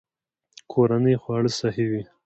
کورني 0.71 1.15
خواړه 1.21 1.49
صحي 1.59 1.85
وي. 1.91 2.03